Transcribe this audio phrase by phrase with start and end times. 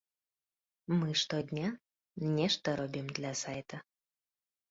[1.01, 1.67] Мы штодня
[2.39, 3.77] нешта робім для сайта.